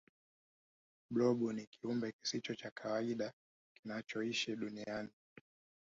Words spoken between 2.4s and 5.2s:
cha kawaida kinachoishi duniani